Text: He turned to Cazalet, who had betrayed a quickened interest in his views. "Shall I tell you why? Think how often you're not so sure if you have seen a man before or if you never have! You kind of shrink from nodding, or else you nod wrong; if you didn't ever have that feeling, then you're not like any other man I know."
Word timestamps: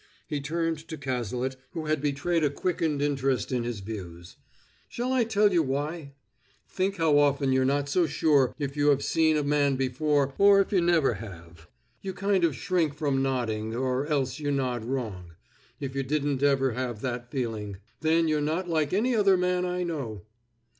He 0.25 0.41
turned 0.41 0.79
to 0.87 0.97
Cazalet, 0.97 1.57
who 1.73 1.85
had 1.85 2.01
betrayed 2.01 2.43
a 2.43 2.49
quickened 2.49 3.03
interest 3.03 3.51
in 3.51 3.61
his 3.63 3.81
views. 3.81 4.35
"Shall 4.89 5.13
I 5.13 5.23
tell 5.25 5.53
you 5.53 5.61
why? 5.61 6.13
Think 6.67 6.95
how 6.97 7.19
often 7.19 7.51
you're 7.51 7.65
not 7.65 7.87
so 7.87 8.07
sure 8.07 8.55
if 8.57 8.75
you 8.75 8.87
have 8.87 9.03
seen 9.03 9.37
a 9.37 9.43
man 9.43 9.75
before 9.75 10.33
or 10.39 10.59
if 10.59 10.71
you 10.71 10.81
never 10.81 11.13
have! 11.13 11.67
You 12.01 12.13
kind 12.15 12.43
of 12.43 12.55
shrink 12.55 12.95
from 12.95 13.21
nodding, 13.21 13.75
or 13.75 14.07
else 14.07 14.39
you 14.39 14.49
nod 14.49 14.83
wrong; 14.85 15.33
if 15.79 15.93
you 15.95 16.01
didn't 16.01 16.41
ever 16.41 16.71
have 16.71 17.01
that 17.01 17.29
feeling, 17.29 17.77
then 17.99 18.27
you're 18.27 18.41
not 18.41 18.67
like 18.67 18.93
any 18.93 19.15
other 19.15 19.37
man 19.37 19.65
I 19.65 19.83
know." 19.83 20.23